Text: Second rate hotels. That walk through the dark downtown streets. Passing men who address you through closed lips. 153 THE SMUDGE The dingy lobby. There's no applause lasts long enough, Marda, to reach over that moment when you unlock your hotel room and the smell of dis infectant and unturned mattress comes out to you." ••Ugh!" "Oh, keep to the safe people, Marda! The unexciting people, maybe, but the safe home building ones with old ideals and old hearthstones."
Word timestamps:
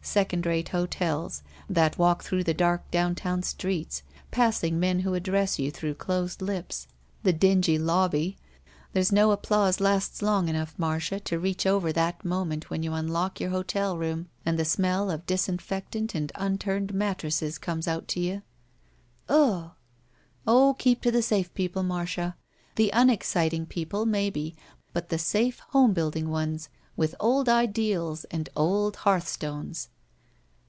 Second 0.00 0.46
rate 0.46 0.70
hotels. 0.70 1.42
That 1.68 1.98
walk 1.98 2.22
through 2.24 2.44
the 2.44 2.54
dark 2.54 2.90
downtown 2.90 3.42
streets. 3.42 4.02
Passing 4.30 4.80
men 4.80 5.00
who 5.00 5.12
address 5.12 5.58
you 5.58 5.70
through 5.70 5.96
closed 5.96 6.40
lips. 6.40 6.86
153 7.24 7.24
THE 7.24 7.30
SMUDGE 7.30 7.34
The 7.34 7.38
dingy 7.46 7.78
lobby. 7.78 8.36
There's 8.94 9.12
no 9.12 9.32
applause 9.32 9.80
lasts 9.80 10.22
long 10.22 10.48
enough, 10.48 10.72
Marda, 10.78 11.20
to 11.20 11.38
reach 11.38 11.66
over 11.66 11.92
that 11.92 12.24
moment 12.24 12.70
when 12.70 12.82
you 12.82 12.94
unlock 12.94 13.38
your 13.38 13.50
hotel 13.50 13.98
room 13.98 14.30
and 14.46 14.58
the 14.58 14.64
smell 14.64 15.10
of 15.10 15.26
dis 15.26 15.46
infectant 15.46 16.14
and 16.14 16.32
unturned 16.36 16.94
mattress 16.94 17.58
comes 17.58 17.86
out 17.86 18.08
to 18.08 18.20
you." 18.20 18.40
••Ugh!" 19.28 19.72
"Oh, 20.46 20.74
keep 20.78 21.02
to 21.02 21.10
the 21.10 21.20
safe 21.20 21.52
people, 21.52 21.82
Marda! 21.82 22.34
The 22.76 22.88
unexciting 22.94 23.66
people, 23.66 24.06
maybe, 24.06 24.56
but 24.94 25.10
the 25.10 25.18
safe 25.18 25.58
home 25.72 25.92
building 25.92 26.30
ones 26.30 26.70
with 26.96 27.14
old 27.20 27.46
ideals 27.50 28.24
and 28.30 28.48
old 28.56 28.96
hearthstones." 29.04 29.90